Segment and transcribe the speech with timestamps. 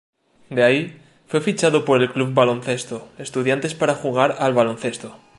[0.49, 5.15] De ahí, fue fichado por el Club Baloncesto Estudiantes para jugar al baloncesto.